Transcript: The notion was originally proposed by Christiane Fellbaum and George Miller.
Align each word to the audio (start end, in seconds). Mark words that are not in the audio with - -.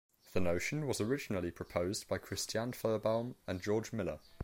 The 0.33 0.39
notion 0.39 0.87
was 0.87 0.99
originally 0.99 1.51
proposed 1.51 2.07
by 2.07 2.17
Christiane 2.17 2.71
Fellbaum 2.71 3.35
and 3.45 3.61
George 3.61 3.93
Miller. 3.93 4.17